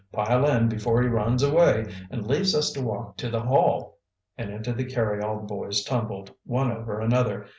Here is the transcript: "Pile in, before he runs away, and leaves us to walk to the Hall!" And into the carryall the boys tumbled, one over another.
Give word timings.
"Pile 0.11 0.47
in, 0.47 0.67
before 0.67 1.03
he 1.03 1.07
runs 1.07 1.43
away, 1.43 1.85
and 2.09 2.25
leaves 2.25 2.55
us 2.55 2.71
to 2.71 2.81
walk 2.81 3.17
to 3.17 3.29
the 3.29 3.43
Hall!" 3.43 3.99
And 4.35 4.49
into 4.49 4.73
the 4.73 4.83
carryall 4.85 5.41
the 5.41 5.45
boys 5.45 5.83
tumbled, 5.83 6.31
one 6.43 6.71
over 6.71 6.99
another. 6.99 7.45